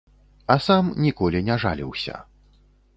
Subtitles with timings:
[0.53, 2.15] А сам ніколі не жаліўся.